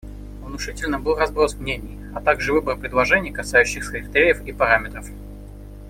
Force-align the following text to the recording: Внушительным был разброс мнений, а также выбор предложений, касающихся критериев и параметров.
Внушительным 0.41 1.03
был 1.03 1.13
разброс 1.13 1.53
мнений, 1.59 1.99
а 2.15 2.21
также 2.21 2.53
выбор 2.53 2.75
предложений, 2.75 3.33
касающихся 3.33 3.91
критериев 3.91 4.43
и 4.47 4.51
параметров. 4.51 5.05